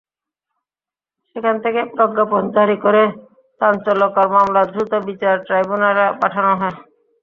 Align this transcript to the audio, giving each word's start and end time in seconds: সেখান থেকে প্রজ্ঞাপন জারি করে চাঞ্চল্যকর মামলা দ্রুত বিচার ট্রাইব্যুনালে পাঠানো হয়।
সেখান 1.29 1.55
থেকে 1.63 1.81
প্রজ্ঞাপন 1.93 2.43
জারি 2.55 2.77
করে 2.85 3.03
চাঞ্চল্যকর 3.61 4.27
মামলা 4.35 4.61
দ্রুত 4.71 4.91
বিচার 5.07 5.35
ট্রাইব্যুনালে 5.45 6.05
পাঠানো 6.21 6.51
হয়। 6.59 6.77